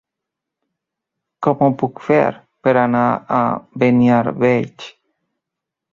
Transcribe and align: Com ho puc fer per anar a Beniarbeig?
Com 1.47 1.61
ho 1.65 1.67
puc 1.83 2.01
fer 2.07 2.23
per 2.69 2.73
anar 2.87 3.05
a 3.41 3.45
Beniarbeig? 3.85 4.89